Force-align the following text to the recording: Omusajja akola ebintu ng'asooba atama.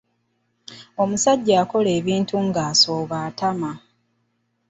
Omusajja 1.01 1.53
akola 1.63 1.89
ebintu 1.99 2.35
ng'asooba 2.47 3.15
atama. 3.27 3.71